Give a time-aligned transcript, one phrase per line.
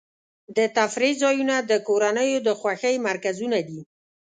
[0.57, 3.81] د تفریح ځایونه د کورنیو د خوښۍ مرکزونه دي.